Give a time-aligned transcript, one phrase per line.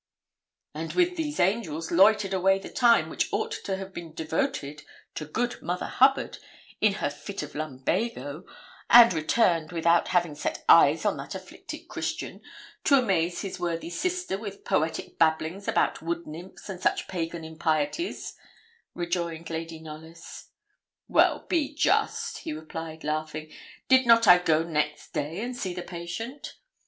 [0.73, 4.81] 'And with these angels loitered away the time which ought to have been devoted
[5.13, 6.39] to good Mother Hubbard,
[6.79, 8.43] in her fit of lumbago,
[8.89, 12.41] and returned without having set eyes on that afflicted Christian,
[12.85, 18.35] to amaze his worthy sister with poetic babblings about wood nymphs and such pagan impieties,'
[18.95, 20.47] rejoined Lady Knollys.
[21.07, 23.51] 'Well, be just,' he replied, laughing;
[23.87, 26.55] 'did not I go next day and see the patient?'